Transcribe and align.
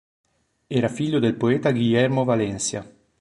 Era 0.67 0.87
figlio 0.87 1.19
del 1.19 1.35
poeta 1.35 1.71
Guillermo 1.71 2.23
Valencia. 2.23 2.83